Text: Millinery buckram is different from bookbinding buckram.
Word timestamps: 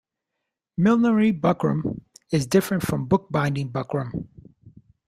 Millinery 0.77 1.31
buckram 1.31 2.01
is 2.31 2.47
different 2.47 2.81
from 2.81 3.07
bookbinding 3.07 3.67
buckram. 3.71 4.27